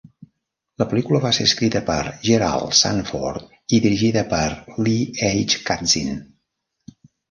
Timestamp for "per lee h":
4.35-5.65